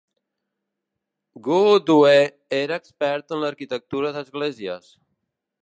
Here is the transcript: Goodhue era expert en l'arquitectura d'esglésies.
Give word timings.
Goodhue 1.47 2.15
era 2.61 2.79
expert 2.83 3.37
en 3.37 3.43
l'arquitectura 3.45 4.15
d'esglésies. 4.17 4.93